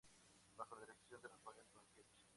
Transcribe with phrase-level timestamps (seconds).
[0.57, 2.25] Bajo la dirección de Rafael Banquells.